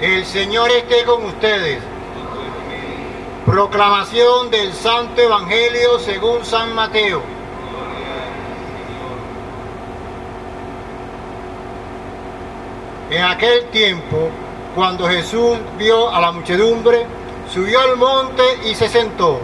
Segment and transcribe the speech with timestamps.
[0.00, 1.82] El Señor esté con ustedes.
[3.44, 7.20] Proclamación del Santo Evangelio según San Mateo.
[13.10, 14.30] En aquel tiempo,
[14.74, 17.04] cuando Jesús vio a la muchedumbre,
[17.52, 19.38] subió al monte y se sentó.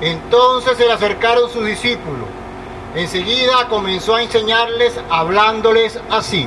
[0.00, 2.28] Entonces se le acercaron sus discípulos.
[2.94, 6.46] Enseguida comenzó a enseñarles hablándoles así.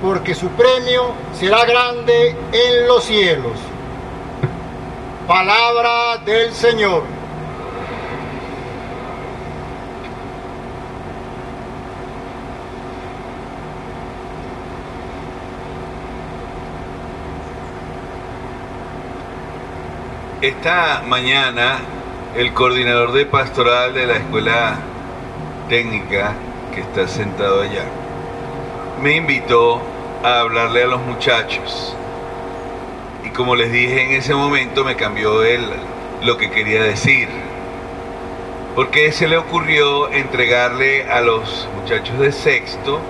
[0.00, 3.52] porque su premio será grande en los cielos.
[5.26, 7.04] Palabra del Señor.
[20.40, 21.80] Esta mañana
[22.34, 24.78] el coordinador de pastoral de la escuela
[25.68, 26.32] técnica
[26.74, 27.84] que está sentado allá
[29.00, 29.80] me invitó
[30.22, 31.96] a hablarle a los muchachos.
[33.24, 35.64] Y como les dije en ese momento me cambió él
[36.22, 37.28] lo que quería decir.
[38.74, 43.00] Porque se le ocurrió entregarle a los muchachos de sexto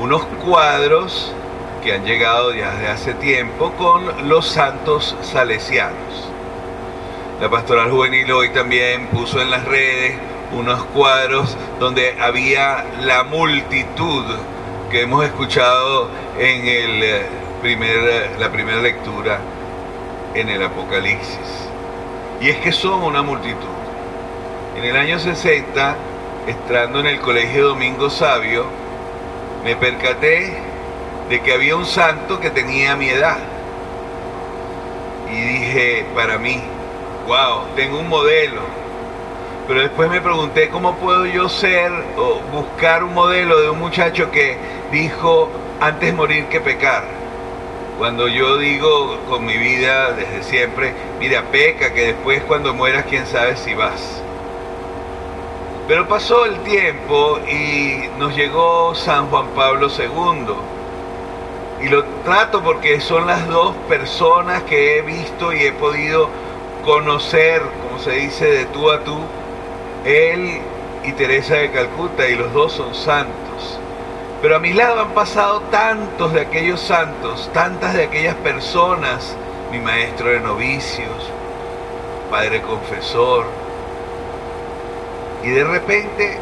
[0.00, 1.34] unos cuadros
[1.82, 6.30] que han llegado ya desde hace tiempo con los santos salesianos.
[7.40, 10.16] La pastoral juvenil hoy también puso en las redes
[10.52, 14.24] unos cuadros donde había la multitud
[14.92, 17.22] que hemos escuchado en el eh,
[17.62, 19.38] primer, eh, la primera lectura
[20.34, 21.66] en el Apocalipsis.
[22.42, 23.56] Y es que son una multitud.
[24.76, 25.96] En el año 60,
[26.46, 28.66] estando en el Colegio Domingo Sabio,
[29.64, 30.58] me percaté
[31.30, 33.38] de que había un santo que tenía mi edad.
[35.30, 36.60] Y dije, para mí,
[37.26, 38.60] wow, tengo un modelo.
[39.66, 44.30] Pero después me pregunté cómo puedo yo ser o buscar un modelo de un muchacho
[44.30, 45.48] que dijo
[45.80, 47.02] antes morir que pecar.
[47.98, 53.26] Cuando yo digo con mi vida desde siempre, mira, peca, que después cuando mueras quién
[53.26, 54.22] sabe si vas.
[55.88, 60.54] Pero pasó el tiempo y nos llegó San Juan Pablo II.
[61.84, 66.28] Y lo trato porque son las dos personas que he visto y he podido
[66.84, 69.18] conocer, como se dice, de tú a tú,
[70.04, 70.60] él
[71.04, 73.41] y Teresa de Calcuta, y los dos son santos.
[74.42, 79.36] Pero a mi lado han pasado tantos de aquellos santos, tantas de aquellas personas,
[79.70, 81.30] mi maestro de novicios,
[82.28, 83.44] padre confesor.
[85.44, 86.38] Y de repente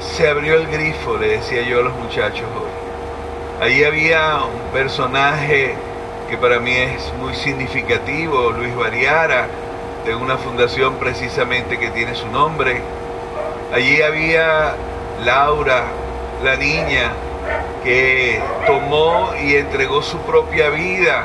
[0.00, 3.64] se abrió el grifo, le decía yo a los muchachos hoy.
[3.64, 5.76] Allí había un personaje
[6.28, 9.46] que para mí es muy significativo, Luis Variara,
[10.04, 12.82] de una fundación precisamente que tiene su nombre.
[13.72, 14.74] Allí había
[15.24, 15.84] Laura,
[16.42, 17.12] la niña
[17.86, 21.22] que tomó y entregó su propia vida.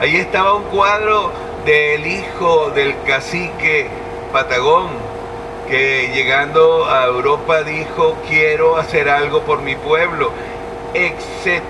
[0.00, 1.30] Allí estaba un cuadro
[1.64, 3.86] del hijo del cacique
[4.32, 4.88] Patagón,
[5.68, 10.32] que llegando a Europa dijo, quiero hacer algo por mi pueblo,
[10.94, 11.62] etc.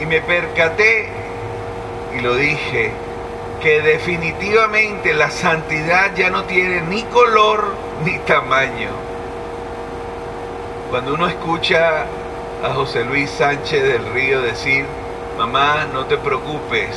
[0.00, 1.08] Y me percaté
[2.18, 2.90] y lo dije,
[3.62, 7.74] que definitivamente la santidad ya no tiene ni color
[8.04, 8.90] ni tamaño.
[10.90, 12.06] Cuando uno escucha
[12.62, 14.84] a José Luis Sánchez del Río decir,
[15.36, 16.88] mamá, no te preocupes,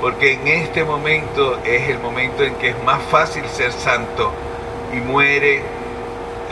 [0.00, 4.32] porque en este momento es el momento en que es más fácil ser santo
[4.92, 5.62] y muere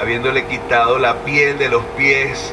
[0.01, 2.53] habiéndole quitado la piel de los pies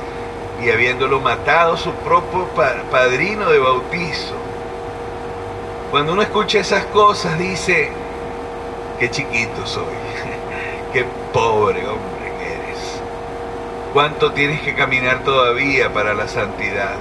[0.63, 2.47] y habiéndolo matado su propio
[2.91, 4.33] padrino de bautizo.
[5.91, 7.91] Cuando uno escucha esas cosas dice,
[8.99, 9.83] qué chiquito soy,
[10.93, 12.10] qué pobre hombre.
[13.93, 16.93] ¿Cuánto tienes que caminar todavía para la santidad?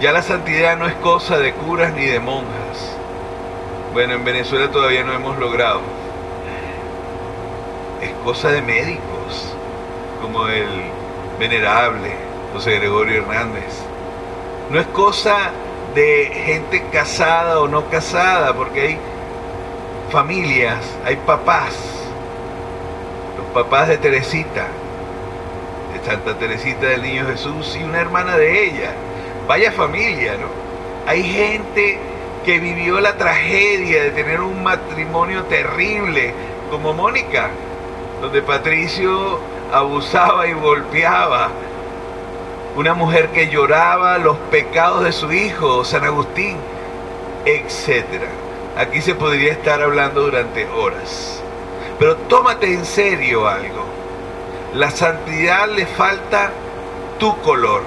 [0.00, 2.96] Ya la santidad no es cosa de curas ni de monjas.
[3.92, 5.80] Bueno, en Venezuela todavía no hemos logrado.
[8.00, 9.54] Es cosa de médicos,
[10.22, 10.68] como el
[11.38, 12.12] venerable
[12.54, 13.82] José Gregorio Hernández.
[14.70, 15.50] No es cosa
[15.94, 18.98] de gente casada o no casada, porque hay
[20.10, 21.74] familias, hay papás,
[23.36, 24.68] los papás de Teresita,
[26.08, 28.94] Santa Teresita del Niño Jesús y una hermana de ella.
[29.46, 30.46] Vaya familia, ¿no?
[31.06, 31.98] Hay gente
[32.46, 36.32] que vivió la tragedia de tener un matrimonio terrible,
[36.70, 37.50] como Mónica,
[38.22, 39.38] donde Patricio
[39.70, 41.50] abusaba y golpeaba.
[42.74, 46.56] Una mujer que lloraba los pecados de su hijo, San Agustín,
[47.44, 48.06] etc.
[48.78, 51.42] Aquí se podría estar hablando durante horas.
[51.98, 53.87] Pero tómate en serio algo.
[54.74, 56.50] La santidad le falta
[57.18, 57.80] tu color.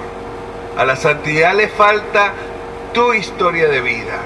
[0.76, 2.32] A la santidad le falta
[2.92, 4.18] tu historia de vida.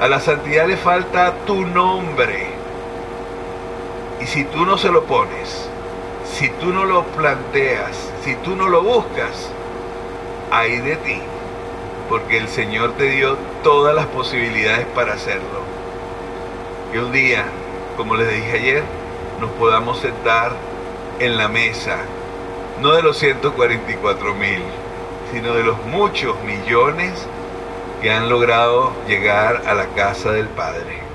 [0.00, 2.46] A la santidad le falta tu nombre.
[4.20, 5.68] Y si tú no se lo pones,
[6.32, 9.50] si tú no lo planteas, si tú no lo buscas,
[10.52, 11.20] hay de ti.
[12.08, 15.60] Porque el Señor te dio todas las posibilidades para hacerlo.
[16.92, 17.46] Que un día,
[17.96, 18.82] como les dije ayer,
[19.40, 20.52] nos podamos sentar
[21.18, 21.96] en la mesa,
[22.80, 24.62] no de los 144 mil,
[25.32, 27.26] sino de los muchos millones
[28.02, 31.05] que han logrado llegar a la casa del Padre.